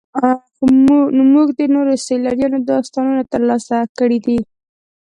موږ 1.33 1.47
د 1.59 1.61
نورو 1.73 1.93
سیلانیانو 2.05 2.65
داستانونه 2.71 3.23
ترلاسه 3.33 3.77
کړي 3.97 4.19
دي. 4.25 4.39